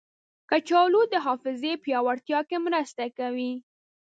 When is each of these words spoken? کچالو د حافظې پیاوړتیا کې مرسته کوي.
کچالو 0.49 1.01
د 1.13 1.15
حافظې 1.25 1.73
پیاوړتیا 1.83 2.39
کې 2.49 2.57
مرسته 2.65 3.03
کوي. 3.17 3.51